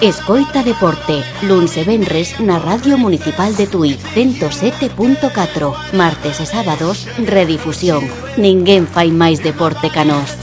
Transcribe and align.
Escoita 0.00 0.62
Deporte, 0.62 1.26
luns 1.42 1.74
e 1.74 1.82
venres 1.82 2.38
na 2.38 2.62
Radio 2.62 2.94
Municipal 2.94 3.50
de 3.58 3.66
Tui 3.66 3.98
107.4, 3.98 4.94
martes 5.90 6.38
e 6.38 6.46
sábados, 6.46 7.10
redifusión. 7.26 8.06
Ninguén 8.38 8.86
fai 8.86 9.10
máis 9.10 9.42
deporte 9.42 9.90
ca 9.90 10.06
nós. 10.06 10.38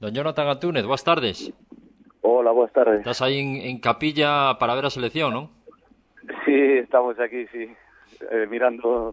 Don 0.00 0.16
Jonathan 0.16 0.48
Antúnez, 0.48 0.88
boas 0.88 1.04
tardes. 1.04 1.52
Hola, 2.24 2.56
boas 2.56 2.72
tardes. 2.72 3.04
Estás 3.04 3.20
aí 3.20 3.36
en, 3.36 3.60
en 3.68 3.76
Capilla 3.84 4.56
para 4.56 4.72
ver 4.72 4.88
a 4.88 4.94
selección, 4.96 5.28
non? 5.28 5.52
Sí, 6.48 6.80
estamos 6.80 7.20
aquí, 7.20 7.44
sí, 7.52 7.68
eh, 8.32 8.48
mirando 8.48 9.12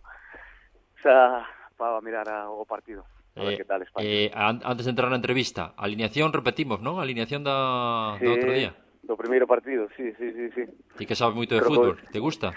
xa 1.03 1.43
para 1.75 1.99
mirar 1.99 2.31
a, 2.31 2.47
o 2.47 2.63
partido 2.63 3.03
a 3.35 3.43
ver 3.43 3.53
eh, 3.53 3.57
que 3.57 3.65
tal 3.65 3.81
España. 3.81 4.05
Eh, 4.07 4.31
antes 4.33 4.85
de 4.85 4.91
entrar 4.91 5.09
na 5.09 5.17
entrevista, 5.17 5.73
alineación 5.77 6.29
repetimos, 6.33 6.81
non? 6.81 7.01
Alineación 7.01 7.41
da, 7.41 8.17
sí, 8.21 8.25
do 8.25 8.37
outro 8.37 8.51
día. 8.53 8.71
Do 9.03 9.17
primeiro 9.17 9.49
partido, 9.49 9.89
sí, 9.97 10.13
sí, 10.15 10.31
sí, 10.31 10.45
sí. 10.53 10.63
Ti 10.95 11.03
que 11.03 11.17
sabes 11.17 11.35
moito 11.35 11.57
de 11.57 11.61
Pero 11.65 11.69
fútbol, 11.73 11.97
pues... 11.97 12.13
te 12.13 12.19
gusta? 12.21 12.53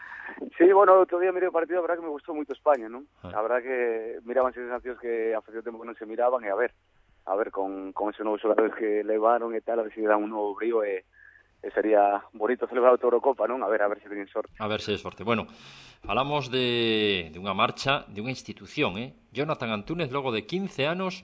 sí, 0.58 0.66
bueno, 0.70 1.02
outro 1.02 1.18
día 1.18 1.34
mirei 1.34 1.50
o 1.50 1.54
partido, 1.54 1.82
a 1.82 1.84
verdad 1.84 1.98
que 1.98 2.06
me 2.06 2.14
gustou 2.14 2.32
moito 2.32 2.54
España, 2.54 2.86
non? 2.86 3.10
Ah. 3.26 3.34
A 3.34 3.40
verdad 3.42 3.60
que 3.60 4.22
miraban 4.22 4.54
sensacións 4.54 5.02
que 5.02 5.34
a 5.34 5.42
facción 5.42 5.66
tempo 5.66 5.82
que 5.82 5.90
non 5.90 5.98
se 5.98 6.06
miraban 6.06 6.46
e 6.46 6.50
a 6.50 6.56
ver, 6.56 6.70
a 7.26 7.34
ver, 7.34 7.50
con, 7.50 7.90
con 7.90 8.14
esos 8.14 8.22
novos 8.22 8.40
xogadores 8.40 8.72
que 8.78 9.02
levaron 9.02 9.52
e 9.52 9.60
tal, 9.60 9.82
a 9.82 9.84
ver 9.84 9.92
se 9.92 10.06
dan 10.06 10.22
un 10.22 10.30
novo 10.30 10.54
brío 10.54 10.86
e, 10.86 11.09
e 11.60 11.68
sería 11.70 12.24
bonito 12.32 12.64
celebrar 12.64 12.96
a 12.96 13.00
Eurocopa, 13.00 13.44
non? 13.44 13.60
A 13.60 13.68
ver, 13.68 13.84
a 13.84 13.88
ver 13.88 14.00
se 14.00 14.08
teñen 14.08 14.28
sorte. 14.32 14.52
A 14.56 14.68
ver 14.68 14.80
se 14.80 14.96
sorte. 14.96 15.24
Bueno, 15.24 15.44
falamos 16.00 16.48
de, 16.48 17.28
de 17.28 17.38
unha 17.38 17.52
marcha 17.52 18.08
de 18.08 18.24
unha 18.24 18.32
institución, 18.32 18.96
eh? 18.96 19.12
Jonathan 19.30 19.68
Antúnez, 19.68 20.08
logo 20.08 20.32
de 20.32 20.48
15 20.48 20.88
anos, 20.88 21.20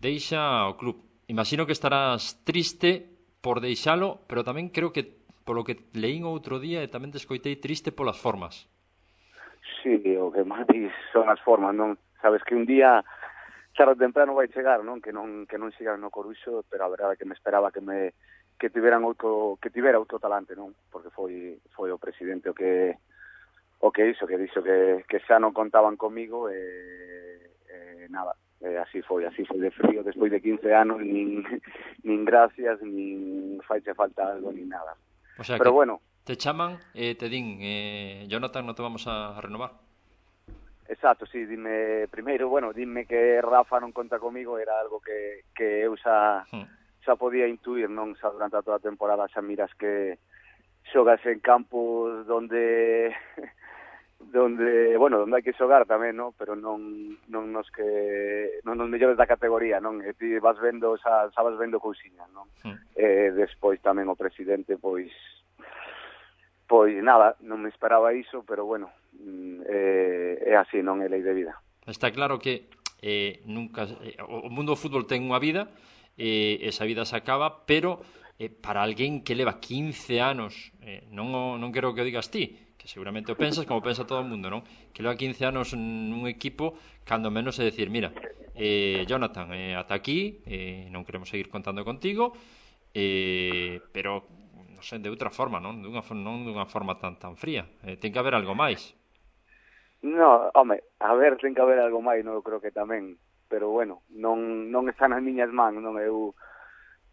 deixa 0.00 0.64
o 0.68 0.80
club. 0.80 1.04
Imagino 1.28 1.68
que 1.68 1.76
estarás 1.76 2.40
triste 2.48 3.12
por 3.44 3.60
deixalo, 3.60 4.24
pero 4.24 4.40
tamén 4.40 4.72
creo 4.72 4.92
que 4.92 5.20
polo 5.44 5.68
que 5.68 5.76
leín 5.92 6.24
outro 6.24 6.56
día 6.56 6.80
e 6.80 6.88
tamén 6.88 7.12
te 7.12 7.20
escoitei 7.20 7.60
triste 7.60 7.92
polas 7.92 8.16
formas. 8.16 8.64
Sí, 9.84 10.00
o 10.16 10.32
que 10.32 10.48
máis 10.48 10.64
son 11.12 11.28
as 11.28 11.40
formas, 11.44 11.76
non? 11.76 12.00
Sabes 12.24 12.40
que 12.48 12.56
un 12.56 12.64
día 12.64 13.04
tarde 13.74 13.98
ou 13.98 14.00
temprano 14.00 14.38
vai 14.38 14.48
chegar, 14.48 14.80
non? 14.86 15.02
Que 15.02 15.10
non 15.10 15.44
que 15.50 15.58
non 15.58 15.74
sigan 15.74 16.00
no 16.00 16.14
Coruxo, 16.14 16.64
pero 16.70 16.86
a 16.86 16.92
verdade 16.92 17.14
é 17.14 17.20
que 17.20 17.28
me 17.28 17.34
esperaba 17.34 17.74
que 17.74 17.82
me 17.82 18.14
que 18.56 18.70
tiveran 18.70 19.02
outro 19.02 19.58
que 19.60 19.70
tivera 19.74 19.98
outro 19.98 20.22
talante, 20.22 20.54
non? 20.54 20.72
Porque 20.88 21.10
foi 21.10 21.58
foi 21.74 21.90
o 21.90 21.98
presidente 21.98 22.48
o 22.48 22.54
que 22.54 22.94
o 23.84 23.92
que 23.92 24.08
iso, 24.08 24.26
que 24.26 24.38
dixo 24.38 24.62
que, 24.62 25.04
que 25.04 25.20
xa 25.26 25.36
non 25.36 25.52
contaban 25.52 26.00
comigo 26.00 26.48
e, 26.48 26.56
e 27.68 28.08
nada, 28.08 28.32
e 28.64 28.80
así 28.80 29.02
foi, 29.04 29.28
así 29.28 29.44
foi 29.44 29.60
de 29.60 29.68
frío 29.74 30.00
despois 30.00 30.32
de 30.32 30.40
15 30.40 30.72
anos, 30.72 30.98
nin, 31.04 31.44
nin 32.06 32.24
gracias, 32.24 32.80
nin 32.80 33.60
faiche 33.66 33.92
falta 33.92 34.24
algo, 34.32 34.48
nin 34.54 34.72
nada. 34.72 34.96
O 35.36 35.44
sea, 35.44 35.58
Pero 35.58 35.74
que 35.74 35.78
bueno, 35.84 35.94
te 36.24 36.38
chaman 36.40 36.80
e 36.96 37.12
eh, 37.12 37.14
te 37.14 37.28
din, 37.28 37.60
eh, 37.60 38.24
Jonathan, 38.30 38.64
non 38.64 38.72
te 38.72 38.80
vamos 38.80 39.04
a 39.04 39.36
renovar. 39.42 39.76
Exacto, 40.88 41.24
sí, 41.26 41.46
dime 41.46 42.08
primeiro, 42.08 42.48
bueno, 42.48 42.72
dime 42.72 43.06
que 43.06 43.40
Rafa 43.40 43.80
non 43.80 43.96
conta 43.96 44.20
comigo 44.20 44.60
era 44.60 44.76
algo 44.76 45.00
que, 45.00 45.48
que 45.56 45.80
eu 45.80 45.96
xa, 45.96 46.44
hmm. 46.52 47.00
xa 47.00 47.16
podía 47.16 47.48
intuir, 47.48 47.88
non 47.88 48.12
xa 48.20 48.28
durante 48.28 48.60
toda 48.60 48.76
a 48.76 48.84
temporada 48.84 49.24
xa 49.32 49.40
miras 49.40 49.72
que 49.80 50.20
xogas 50.92 51.24
en 51.24 51.40
campos 51.40 52.28
donde 52.28 53.16
donde, 54.32 54.96
bueno, 54.96 55.18
donde 55.18 55.36
hai 55.36 55.44
que 55.44 55.56
xogar 55.56 55.88
tamén, 55.88 56.16
non? 56.16 56.36
Pero 56.36 56.56
non 56.56 57.16
non 57.28 57.48
nos 57.48 57.68
que 57.72 58.60
non 58.64 58.76
nos 58.76 58.88
mellores 58.88 59.16
da 59.16 59.28
categoría, 59.28 59.80
non? 59.80 60.04
E 60.04 60.12
ti 60.16 60.36
vas 60.40 60.60
vendo, 60.60 60.96
xa, 61.00 61.32
xa 61.32 61.40
vas 61.40 61.56
vendo 61.56 61.80
cousiñas, 61.80 62.28
non? 62.32 62.48
Mm. 62.64 62.76
Eh, 62.92 63.28
despois 63.32 63.80
tamén 63.80 64.08
o 64.08 64.16
presidente 64.16 64.76
pois 64.76 65.12
Pois 66.66 66.96
nada, 67.04 67.36
non 67.44 67.60
me 67.60 67.68
esperaba 67.68 68.16
iso, 68.16 68.40
pero 68.48 68.64
bueno, 68.64 68.88
mm, 69.20 69.68
eh, 69.68 70.48
é 70.48 70.54
así, 70.56 70.80
non 70.80 71.04
é 71.04 71.12
lei 71.12 71.20
de 71.20 71.36
vida. 71.36 71.60
Está 71.84 72.08
claro 72.08 72.40
que 72.40 72.72
eh, 73.04 73.44
nunca 73.44 73.84
eh, 74.00 74.16
o 74.24 74.48
mundo 74.48 74.72
do 74.72 74.80
fútbol 74.80 75.04
ten 75.04 75.28
unha 75.28 75.36
vida, 75.36 75.68
eh, 76.16 76.64
esa 76.64 76.88
vida 76.88 77.04
se 77.04 77.20
acaba, 77.20 77.68
pero 77.68 78.00
eh, 78.40 78.48
para 78.48 78.80
alguén 78.80 79.20
que 79.20 79.36
leva 79.36 79.60
15 79.60 80.24
anos, 80.24 80.72
eh, 80.80 81.04
non, 81.12 81.28
o, 81.36 81.60
non 81.60 81.68
quero 81.68 81.92
que 81.92 82.00
o 82.00 82.08
digas 82.08 82.32
ti, 82.32 82.74
que 82.80 82.88
seguramente 82.88 83.32
o 83.32 83.36
pensas 83.36 83.68
como 83.68 83.84
pensa 83.84 84.08
todo 84.08 84.24
o 84.24 84.28
mundo, 84.28 84.48
non? 84.48 84.64
Que 84.96 85.04
leva 85.04 85.20
15 85.20 85.44
anos 85.44 85.76
nun 85.76 86.24
equipo, 86.24 86.80
cando 87.04 87.28
menos 87.28 87.60
é 87.60 87.68
decir, 87.68 87.92
mira, 87.92 88.12
eh, 88.56 89.04
Jonathan, 89.04 89.52
eh, 89.52 89.76
ata 89.76 89.92
aquí, 89.92 90.40
eh, 90.48 90.88
non 90.88 91.04
queremos 91.04 91.28
seguir 91.28 91.52
contando 91.52 91.84
contigo, 91.84 92.32
eh, 92.96 93.84
pero 93.92 94.43
sei, 94.84 95.00
de 95.00 95.08
outra 95.08 95.32
forma, 95.32 95.58
non? 95.58 95.80
Dunha, 95.80 96.04
non 96.12 96.44
dunha 96.44 96.68
forma 96.68 97.00
tan 97.00 97.16
tan 97.16 97.40
fría. 97.40 97.64
Eh, 97.82 97.96
ten 97.96 98.12
que 98.12 98.20
haber 98.20 98.36
algo 98.36 98.52
máis. 98.52 98.92
No, 100.04 100.52
home, 100.52 100.84
a 101.00 101.16
ver, 101.16 101.40
ten 101.40 101.56
que 101.56 101.64
haber 101.64 101.80
algo 101.80 102.04
máis, 102.04 102.20
non, 102.20 102.44
creo 102.44 102.60
que 102.60 102.68
tamén, 102.68 103.16
pero 103.48 103.72
bueno, 103.72 104.04
non, 104.12 104.68
non 104.68 104.84
está 104.92 105.08
nas 105.08 105.24
miñas 105.24 105.48
man, 105.48 105.80
non, 105.80 105.96
eu 105.96 106.36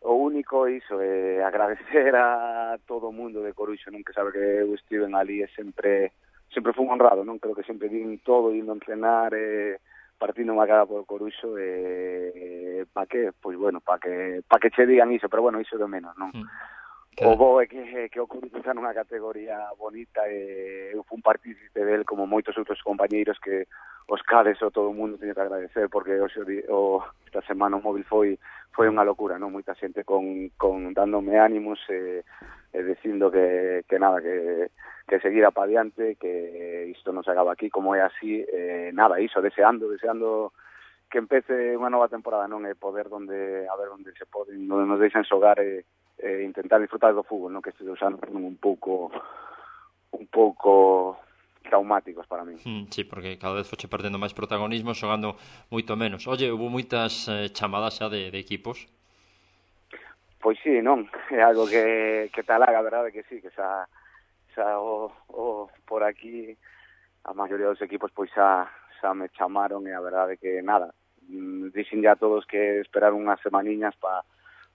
o 0.01 0.13
único 0.17 0.67
iso 0.67 0.99
é 0.99 1.39
agradecer 1.45 2.11
a 2.17 2.75
todo 2.89 3.07
o 3.07 3.15
mundo 3.15 3.39
de 3.45 3.53
Coruxo, 3.55 3.87
non 3.93 4.03
que 4.03 4.11
sabe 4.11 4.35
que 4.35 4.43
eu 4.65 4.75
estiven 4.75 5.15
ali 5.15 5.39
e 5.39 5.47
sempre 5.55 6.11
sempre 6.51 6.75
fui 6.75 6.83
honrado, 6.83 7.23
non 7.23 7.39
creo 7.39 7.55
que 7.55 7.63
sempre 7.63 7.87
din 7.87 8.19
todo, 8.19 8.51
indo 8.51 8.75
a 8.75 8.83
cenar, 8.83 9.31
eh, 9.31 9.79
partindo 10.19 10.51
unha 10.51 10.67
cara 10.67 10.83
por 10.83 11.07
Coruxo, 11.07 11.55
eh, 11.55 12.83
pa 12.91 13.07
que, 13.07 13.31
pois 13.31 13.55
bueno, 13.55 13.79
pa 13.79 14.01
que, 14.03 14.43
pa 14.43 14.59
que 14.59 14.67
che 14.67 14.83
digan 14.83 15.15
iso, 15.15 15.31
pero 15.31 15.47
bueno, 15.47 15.63
iso 15.63 15.79
de 15.79 15.87
menos, 15.87 16.11
non? 16.19 16.35
Mm. 16.35 16.45
Claro. 17.17 17.33
O 17.33 17.37
Bo 17.37 17.61
é 17.61 17.67
que, 17.67 18.07
que 18.09 18.19
o 18.19 18.27
Corinthians 18.27 18.63
está 18.63 18.73
nunha 18.73 18.95
categoría 18.95 19.59
bonita 19.75 20.23
e 20.31 20.95
eu 20.95 21.03
fun 21.03 21.19
partícipe 21.19 21.83
del 21.83 22.07
como 22.07 22.23
moitos 22.23 22.55
outros 22.55 22.79
compañeiros 22.79 23.35
que 23.43 23.67
os 24.07 24.23
cales 24.23 24.55
o 24.63 24.71
todo 24.71 24.89
o 24.89 24.95
mundo 24.95 25.19
teño 25.19 25.35
que 25.35 25.43
agradecer 25.43 25.91
porque 25.91 26.15
hoxe 26.23 26.39
o, 26.71 27.03
esta 27.27 27.43
semana 27.43 27.75
o 27.75 27.83
móvil 27.83 28.07
foi 28.07 28.39
foi 28.71 28.87
unha 28.87 29.03
locura, 29.03 29.35
non? 29.35 29.51
Moita 29.51 29.75
xente 29.75 30.07
con, 30.07 30.55
con 30.55 30.95
dándome 30.95 31.35
ánimos 31.35 31.83
e, 31.91 32.23
e 32.71 32.79
dicindo 32.79 33.27
que, 33.27 33.83
que 33.83 33.99
nada, 33.99 34.23
que, 34.23 34.71
que 35.03 35.19
seguir 35.19 35.43
pa 35.51 35.67
diante, 35.67 36.15
que 36.15 36.87
isto 36.87 37.11
non 37.11 37.27
se 37.27 37.35
acaba 37.35 37.51
aquí, 37.51 37.67
como 37.67 37.91
é 37.91 37.99
así, 37.99 38.39
eh, 38.47 38.95
nada, 38.95 39.19
iso, 39.19 39.43
deseando, 39.43 39.91
deseando 39.91 40.55
que 41.11 41.19
empece 41.19 41.75
unha 41.75 41.91
nova 41.91 42.07
temporada, 42.07 42.47
non? 42.47 42.63
E 42.63 42.71
poder 42.79 43.11
donde, 43.11 43.67
a 43.67 43.75
ver 43.75 43.91
onde 43.91 44.15
se 44.15 44.23
pode, 44.23 44.55
onde 44.55 44.87
nos 44.87 45.03
deixan 45.03 45.27
xogar 45.27 45.59
e 45.59 45.83
eh, 45.83 46.00
eh, 46.21 46.45
intentar 46.45 46.79
disfrutar 46.79 47.13
do 47.17 47.25
fútbol, 47.25 47.49
non 47.51 47.65
que 47.65 47.73
estes 47.73 47.85
dos 47.85 47.99
anos 48.05 48.21
un 48.29 48.55
pouco 48.61 49.09
un 50.13 50.25
pouco 50.29 51.17
traumáticos 51.63 52.27
para 52.27 52.43
mí. 52.45 52.55
Hmm, 52.65 52.85
sí, 52.89 53.03
porque 53.03 53.37
cada 53.37 53.55
vez 53.55 53.69
foche 53.69 53.87
perdendo 53.87 54.21
máis 54.21 54.33
protagonismo 54.37 54.93
xogando 54.93 55.37
moito 55.73 55.97
menos. 55.97 56.27
Oye, 56.27 56.53
houve 56.53 56.69
moitas 56.69 57.25
eh, 57.29 57.49
chamadas 57.49 57.97
xa 57.97 58.09
de, 58.09 58.29
de 58.29 58.39
equipos? 58.39 58.85
Pois 60.41 60.57
sí, 60.61 60.81
non, 60.81 61.05
é 61.29 61.41
algo 61.41 61.69
que, 61.69 62.29
que 62.33 62.41
te 62.41 62.53
alaga, 62.53 62.81
verdade 62.81 63.13
que 63.13 63.25
sí, 63.29 63.41
que 63.41 63.53
xa, 63.53 63.85
xa 64.53 64.77
o, 64.81 65.13
o, 65.29 65.69
por 65.85 66.01
aquí 66.01 66.57
a 67.23 67.33
maioría 67.33 67.69
dos 67.69 67.81
equipos 67.81 68.09
pois 68.09 68.33
xa, 68.33 68.65
xa 68.97 69.13
me 69.13 69.29
chamaron 69.37 69.85
e 69.85 69.93
a 69.93 70.01
verdade 70.01 70.41
que 70.41 70.61
nada, 70.65 70.93
mm, 71.29 71.69
dixen 71.77 72.01
ya 72.01 72.17
todos 72.17 72.49
que 72.49 72.81
esperar 72.81 73.13
unhas 73.13 73.37
semaniñas 73.45 73.93
para 74.01 74.25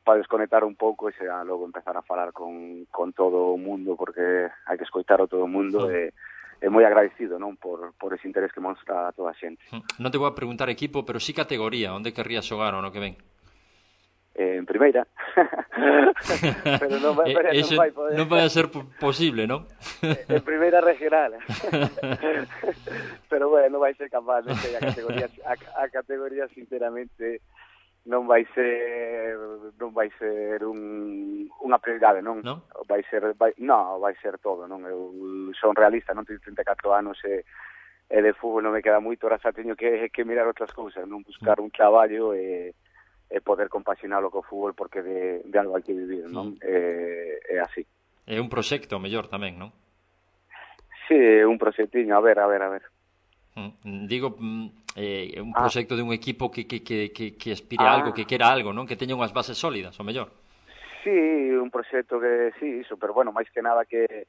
para 0.06 0.18
desconectar 0.18 0.62
un 0.62 0.78
pouco 0.78 1.10
e 1.10 1.12
xa 1.18 1.42
logo 1.42 1.66
empezar 1.66 1.98
a 1.98 2.06
falar 2.06 2.30
con, 2.30 2.86
con 2.94 3.10
todo 3.10 3.50
o 3.50 3.58
mundo 3.58 3.98
porque 3.98 4.46
hai 4.46 4.78
que 4.78 4.86
escoitar 4.86 5.18
a 5.18 5.26
todo 5.26 5.42
o 5.42 5.50
mundo 5.50 5.90
sí. 5.90 6.14
e, 6.62 6.62
e 6.62 6.66
moi 6.70 6.86
agradecido 6.86 7.42
non 7.42 7.58
por, 7.58 7.90
por 7.98 8.14
ese 8.14 8.30
interés 8.30 8.54
que 8.54 8.62
mostra 8.62 9.10
a 9.10 9.12
toda 9.12 9.34
a 9.34 9.36
xente. 9.36 9.66
Mm, 9.74 9.82
non 9.98 10.14
te 10.14 10.22
vou 10.22 10.30
a 10.30 10.38
preguntar 10.38 10.70
equipo, 10.70 11.02
pero 11.02 11.18
sí 11.18 11.34
categoría, 11.34 11.90
onde 11.90 12.14
querrías 12.14 12.46
xogar 12.46 12.78
o 12.78 12.80
no 12.80 12.94
que 12.94 13.02
ven? 13.02 13.18
Eh, 14.38 14.62
en 14.62 14.66
primeira. 14.68 15.02
pero 16.78 17.02
non 17.02 17.18
vai, 17.18 17.34
pero 17.36 17.50
non 17.50 17.74
vai 17.74 17.90
poder. 17.90 18.14
Non 18.14 18.30
vai 18.30 18.46
a 18.46 18.54
ser 18.54 18.70
posible, 19.02 19.50
non? 19.50 19.66
en 20.06 20.44
primeira 20.46 20.78
regional. 20.78 21.34
pero 23.26 23.50
bueno, 23.50 23.74
non 23.74 23.82
vai 23.82 23.90
ser 23.98 24.06
capaz 24.06 24.46
de 24.46 24.54
ser 24.62 24.78
a 24.78 24.86
categoría, 24.86 25.26
a, 25.42 25.82
a 25.82 25.90
categoría 25.90 26.46
sinceramente 26.54 27.42
non 28.06 28.26
vai 28.26 28.46
ser 28.54 29.34
non 29.78 29.90
vai 29.92 30.08
ser 30.18 30.62
un, 30.62 31.50
unha 31.62 31.78
prioridade, 31.82 32.22
non? 32.22 32.40
non? 32.40 32.62
Vai 32.86 33.02
ser 33.10 33.34
vai, 33.34 33.52
no, 33.58 33.98
vai 33.98 34.14
ser 34.22 34.38
todo, 34.38 34.64
non? 34.70 34.86
Eu 34.86 35.10
son 35.58 35.74
realista, 35.74 36.14
non 36.14 36.24
teño 36.24 36.40
34 36.40 36.94
anos 36.94 37.18
e, 37.26 37.42
e 38.06 38.18
de 38.22 38.32
fútbol 38.32 38.62
non 38.62 38.74
me 38.74 38.82
queda 38.82 39.02
moito, 39.02 39.26
ora 39.26 39.42
xa 39.42 39.50
teño 39.50 39.74
que, 39.74 40.08
que 40.14 40.22
mirar 40.22 40.46
outras 40.46 40.70
cousas, 40.70 41.02
non 41.04 41.26
buscar 41.26 41.58
un 41.58 41.74
traballo 41.74 42.30
e, 42.30 42.72
e 43.26 43.36
poder 43.42 43.66
compaxinalo 43.66 44.30
co 44.30 44.46
fútbol 44.46 44.78
porque 44.78 45.02
de, 45.02 45.42
de 45.42 45.56
algo 45.58 45.74
hai 45.74 45.82
que 45.82 45.98
vivir, 45.98 46.30
non? 46.30 46.54
Mm. 46.54 46.62
E, 46.62 46.74
é 47.42 47.58
así. 47.58 47.82
É 48.22 48.38
un 48.38 48.46
proxecto 48.46 49.02
mellor 49.02 49.26
tamén, 49.26 49.58
non? 49.58 49.74
Sí, 51.10 51.18
un 51.42 51.58
proxectiño, 51.58 52.14
a 52.14 52.22
ver, 52.22 52.38
a 52.38 52.46
ver, 52.46 52.62
a 52.62 52.70
ver. 52.70 52.84
Mm, 53.58 54.06
digo, 54.06 54.38
mm, 54.38 54.85
eh, 54.96 55.36
un 55.40 55.52
ah. 55.54 55.60
proxecto 55.60 55.94
ah. 55.94 55.98
de 55.98 56.02
un 56.02 56.12
equipo 56.12 56.50
que, 56.50 56.66
que, 56.66 56.82
que, 56.82 57.12
que 57.12 57.52
aspire 57.52 57.84
ah. 57.84 57.92
a 57.92 57.94
algo, 57.94 58.10
ah. 58.10 58.16
que 58.16 58.24
quera 58.24 58.48
algo, 58.48 58.72
non? 58.72 58.88
Que 58.88 58.96
teña 58.96 59.14
unhas 59.14 59.36
bases 59.36 59.60
sólidas, 59.60 59.94
o 60.00 60.04
mellor. 60.04 60.32
Sí, 61.04 61.12
un 61.54 61.70
proxecto 61.70 62.18
que, 62.18 62.50
sí, 62.58 62.82
iso, 62.82 62.96
pero 62.96 63.14
bueno, 63.14 63.30
máis 63.30 63.46
que 63.52 63.62
nada 63.62 63.84
que 63.84 64.26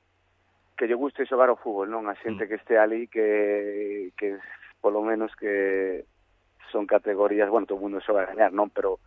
que 0.77 0.85
lle 0.85 0.93
guste 0.93 1.25
xogar 1.25 1.49
ao 1.49 1.57
fútbol, 1.57 1.89
non? 1.89 2.05
A 2.05 2.13
xente 2.21 2.45
mm. 2.45 2.47
que 2.47 2.55
este 2.61 2.77
ali 2.77 3.09
que, 3.09 4.13
que 4.13 4.37
polo 4.77 5.01
menos 5.01 5.33
que 5.33 6.05
son 6.69 6.85
categorías, 6.85 7.49
bueno, 7.49 7.65
todo 7.65 7.81
o 7.81 7.83
mundo 7.87 8.03
xoga 8.03 8.27
a 8.27 8.29
gañar, 8.29 8.53
non? 8.53 8.69
Pero 8.69 9.01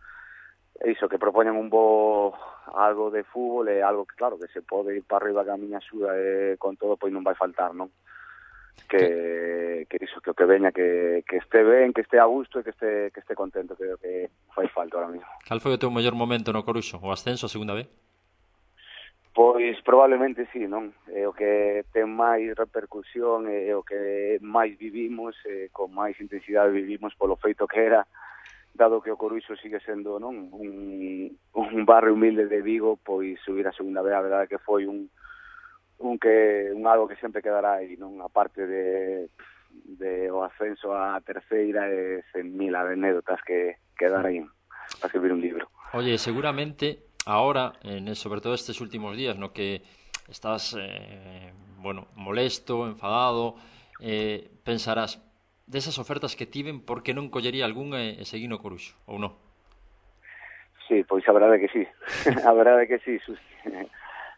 iso, 0.83 1.07
que 1.07 1.21
propoñen 1.21 1.55
un 1.55 1.71
bo 1.71 2.35
algo 2.75 3.07
de 3.07 3.23
fútbol 3.23 3.69
e 3.69 3.79
algo 3.79 4.03
que, 4.03 4.19
claro, 4.19 4.35
que 4.35 4.51
se 4.51 4.61
pode 4.61 4.97
ir 4.97 5.07
para 5.07 5.23
arriba 5.23 5.45
que 5.47 5.53
a 5.55 5.61
miña 5.61 5.79
axuda 5.79 6.11
e 6.19 6.59
con 6.59 6.75
todo, 6.75 6.99
pois 6.99 7.13
non 7.13 7.23
vai 7.23 7.39
faltar, 7.39 7.71
non? 7.71 7.87
que, 8.89 9.85
que 9.89 9.97
iso, 10.01 10.21
que 10.21 10.31
o 10.31 10.33
que 10.33 10.45
veña, 10.45 10.71
que, 10.71 11.23
que 11.27 11.37
este 11.37 11.63
ben, 11.63 11.93
que 11.93 12.01
este 12.01 12.19
a 12.19 12.25
gusto 12.25 12.59
e 12.59 12.63
que 12.63 12.71
este, 12.71 13.11
que 13.11 13.19
este 13.19 13.35
contento, 13.35 13.75
creo 13.75 13.97
que 13.97 14.29
fai 14.53 14.67
falta 14.69 14.97
ahora 14.97 15.11
mismo. 15.11 15.27
Cal 15.45 15.59
foi 15.59 15.73
o 15.75 15.81
teu 15.81 15.91
mellor 15.91 16.15
momento 16.15 16.53
no 16.53 16.63
Coruxo? 16.63 16.97
O 17.01 17.11
ascenso 17.11 17.45
a 17.45 17.53
segunda 17.53 17.73
vez? 17.73 17.87
Pois 19.33 19.79
probablemente 19.81 20.43
sí, 20.51 20.67
non? 20.67 20.91
É 21.07 21.23
o 21.23 21.31
que 21.31 21.87
ten 21.95 22.11
máis 22.11 22.51
repercusión, 22.51 23.47
é 23.47 23.71
o 23.71 23.79
que 23.79 24.39
máis 24.43 24.75
vivimos, 24.75 25.39
é, 25.47 25.71
con 25.71 25.87
máis 25.95 26.19
intensidade 26.19 26.75
vivimos 26.75 27.15
polo 27.15 27.39
feito 27.39 27.63
que 27.63 27.79
era, 27.79 28.03
dado 28.75 28.99
que 28.99 29.11
o 29.11 29.15
Coruxo 29.15 29.55
sigue 29.55 29.79
sendo 29.79 30.19
non 30.19 30.51
un, 30.51 31.31
un 31.55 31.85
barrio 31.87 32.11
humilde 32.11 32.51
de 32.51 32.59
Vigo, 32.59 32.99
pois 32.99 33.39
subir 33.39 33.63
a 33.67 33.75
segunda 33.75 34.03
vez, 34.03 34.15
a 34.15 34.23
verdade 34.23 34.51
que 34.51 34.59
foi 34.59 34.83
un, 34.83 35.07
un 36.01 36.17
que 36.17 36.73
un 36.73 36.85
algo 36.87 37.07
que 37.07 37.15
sempre 37.21 37.41
quedará 37.41 37.79
aí, 37.79 37.95
non 37.95 38.19
a 38.19 38.29
parte 38.29 38.65
de 38.65 39.29
de 39.71 40.27
o 40.31 40.43
ascenso 40.43 40.91
á 40.91 41.15
terceira 41.23 41.87
e 41.87 42.25
sen 42.33 42.51
mil 42.57 42.75
anécdotas 42.75 43.39
que 43.45 43.79
quedar 43.95 44.25
aí 44.27 44.43
para 44.99 45.07
escribir 45.07 45.31
un 45.31 45.41
libro. 45.41 45.69
Oye, 45.93 46.17
seguramente 46.17 47.07
ahora, 47.25 47.73
en, 47.83 48.11
sobre 48.15 48.41
todo 48.41 48.53
estes 48.53 48.81
últimos 48.81 49.15
días, 49.15 49.37
no 49.37 49.53
que 49.53 49.81
estás 50.27 50.75
eh, 50.79 51.53
bueno, 51.79 52.07
molesto, 52.15 52.87
enfadado, 52.87 53.55
eh, 53.99 54.49
pensarás 54.63 55.21
desas 55.67 55.99
ofertas 55.99 56.35
que 56.35 56.45
tiven, 56.45 56.83
por 56.83 57.03
que 57.03 57.15
non 57.15 57.31
collería 57.31 57.63
algún 57.63 57.95
e, 57.95 58.19
e 58.19 58.23
seguino 58.27 58.59
coruxo, 58.59 58.97
ou 59.07 59.15
non? 59.15 59.37
Sí, 60.91 61.07
pois 61.07 61.23
a 61.23 61.31
verdade 61.31 61.63
que 61.63 61.71
sí. 61.71 61.83
a 62.43 62.51
verdade 62.51 62.87
que 62.87 62.99
sí, 63.07 63.15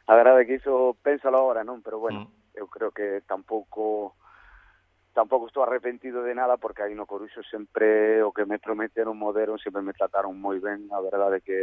a 0.07 0.13
verdade 0.15 0.43
é 0.43 0.45
que 0.45 0.59
iso 0.59 0.97
pénsalo 0.99 1.37
agora, 1.39 1.63
non? 1.63 1.79
Pero 1.79 1.99
bueno, 1.99 2.27
mm. 2.27 2.59
eu 2.59 2.67
creo 2.67 2.91
que 2.91 3.23
tampouco 3.27 4.15
tampouco 5.13 5.47
estou 5.47 5.63
arrepentido 5.63 6.23
de 6.23 6.33
nada 6.33 6.57
porque 6.57 6.81
aí 6.81 6.95
no 6.95 7.05
Coruxo 7.05 7.43
sempre 7.45 8.21
o 8.23 8.33
que 8.33 8.45
me 8.45 8.57
prometeron 8.57 9.15
moderon, 9.15 9.61
sempre 9.61 9.85
me 9.85 9.93
trataron 9.93 10.33
moi 10.35 10.57
ben, 10.59 10.89
a 10.89 10.99
verdade 10.99 11.37
é 11.37 11.45
que 11.45 11.59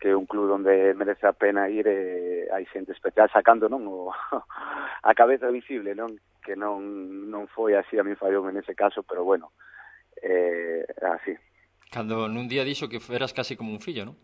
que 0.00 0.08
é 0.08 0.16
un 0.16 0.24
club 0.24 0.48
onde 0.48 0.94
merece 0.94 1.26
a 1.26 1.32
pena 1.32 1.68
ir 1.68 1.84
eh, 1.84 2.48
e 2.48 2.52
hai 2.52 2.64
xente 2.72 2.92
especial 2.92 3.28
sacando 3.28 3.68
non 3.68 3.84
o, 3.84 4.12
a 5.10 5.12
cabeza 5.16 5.52
visible 5.52 5.92
non 5.96 6.12
que 6.40 6.56
non 6.56 6.80
non 7.28 7.48
foi 7.48 7.76
así 7.76 8.00
a 8.00 8.04
mi 8.04 8.16
fallou 8.16 8.48
en 8.48 8.56
ese 8.56 8.76
caso 8.76 9.02
pero 9.04 9.24
bueno 9.24 9.52
eh, 10.22 10.84
así. 11.04 11.36
Cando 11.92 12.28
nun 12.28 12.48
día 12.48 12.64
dixo 12.64 12.88
que 12.88 13.00
eras 13.12 13.32
casi 13.32 13.56
como 13.56 13.72
un 13.72 13.80
fillo 13.80 14.04
non 14.04 14.16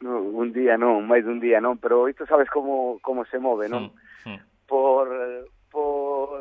no, 0.00 0.20
un 0.20 0.52
día 0.52 0.76
non, 0.80 1.04
máis 1.04 1.24
dun 1.24 1.40
día 1.40 1.60
non, 1.60 1.76
pero 1.76 2.08
isto 2.08 2.24
sabes 2.24 2.48
como 2.48 2.96
como 3.04 3.24
se 3.28 3.36
move, 3.36 3.68
non? 3.68 3.92
Sí, 4.24 4.32
sí. 4.32 4.34
Por 4.64 5.08
por 5.68 6.40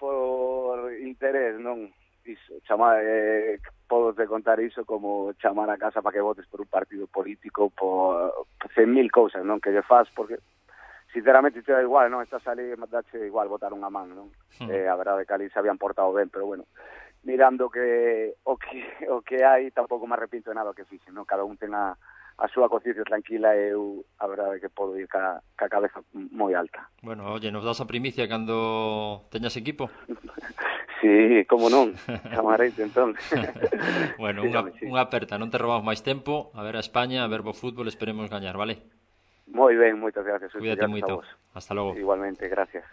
por 0.00 0.92
interés, 0.96 1.60
non? 1.60 1.92
Iso, 2.24 2.60
chamar, 2.68 3.00
eh, 3.04 3.56
podo 3.88 4.12
te 4.12 4.28
contar 4.28 4.60
iso 4.60 4.84
como 4.84 5.32
chamar 5.40 5.70
a 5.70 5.80
casa 5.80 6.00
para 6.00 6.12
que 6.12 6.20
votes 6.20 6.46
por 6.46 6.60
un 6.60 6.68
partido 6.68 7.06
político 7.06 7.70
por, 7.70 8.44
por 8.60 8.68
cen 8.72 8.92
mil 8.92 9.12
cousas, 9.12 9.44
non? 9.44 9.60
Que 9.60 9.72
lle 9.72 9.84
faz 9.84 10.08
porque 10.16 10.40
sinceramente 11.12 11.60
te 11.60 11.72
da 11.72 11.84
igual, 11.84 12.08
non? 12.08 12.24
Estás 12.24 12.44
ali 12.48 12.72
dache 12.88 13.28
igual 13.28 13.48
votar 13.48 13.76
unha 13.76 13.92
man, 13.92 14.08
non? 14.12 14.28
Sí. 14.56 14.64
Hmm. 14.64 14.72
Eh, 14.72 14.88
a 14.88 14.96
verdade 14.96 15.28
que 15.28 15.34
ali 15.36 15.48
se 15.52 15.60
habían 15.60 15.76
portado 15.76 16.12
ben, 16.16 16.32
pero 16.32 16.48
bueno, 16.48 16.64
mirando 17.28 17.68
que 17.68 18.40
o 18.44 18.56
que 18.56 18.84
o 19.12 19.20
que 19.20 19.44
hai 19.44 19.68
tampouco 19.68 20.08
me 20.08 20.16
arrepinto 20.16 20.48
de 20.48 20.56
nada 20.56 20.72
que 20.72 20.88
fixe, 20.88 21.12
non? 21.12 21.28
Cada 21.28 21.44
un 21.44 21.60
ten 21.60 21.76
a 21.76 21.92
a 22.38 22.46
súa 22.46 22.70
conciencia 22.70 23.02
tranquila 23.02 23.50
e 23.58 23.74
eu 23.74 24.06
a 24.22 24.30
verdade 24.30 24.62
que 24.62 24.70
podo 24.70 24.94
ir 24.94 25.10
ca, 25.10 25.42
ca 25.58 25.66
cabeza 25.66 25.98
moi 26.14 26.54
alta. 26.54 26.86
Bueno, 27.02 27.26
oye, 27.34 27.50
nos 27.50 27.66
das 27.66 27.82
a 27.82 27.90
primicia 27.90 28.30
cando 28.30 29.26
teñas 29.34 29.58
equipo? 29.58 29.90
sí, 31.02 31.42
como 31.50 31.66
non, 31.66 31.98
chamareite 32.30 32.86
entón. 32.86 33.18
bueno, 34.22 34.46
unha, 34.46 34.70
sí. 34.78 34.86
unha 34.86 35.02
aperta, 35.02 35.34
non 35.34 35.50
te 35.50 35.58
robamos 35.58 35.82
máis 35.82 36.06
tempo, 36.06 36.54
a 36.54 36.62
ver 36.62 36.78
a 36.78 36.84
España, 36.84 37.26
a 37.26 37.30
ver 37.30 37.42
bo 37.42 37.50
fútbol, 37.50 37.90
esperemos 37.90 38.30
gañar, 38.30 38.54
vale? 38.54 38.86
Moi 39.50 39.74
ben, 39.74 39.98
moitas 39.98 40.22
gracias. 40.22 40.54
Cuídate 40.54 40.86
moito. 40.86 41.24
Hasta 41.58 41.74
logo. 41.74 41.98
Igualmente, 41.98 42.46
gracias. 42.46 42.84